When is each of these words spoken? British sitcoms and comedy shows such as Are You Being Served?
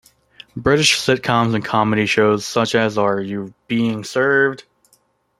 British 0.57 0.95
sitcoms 0.99 1.53
and 1.53 1.63
comedy 1.63 2.07
shows 2.07 2.43
such 2.43 2.73
as 2.73 2.97
Are 2.97 3.21
You 3.21 3.53
Being 3.67 4.03
Served? 4.03 4.63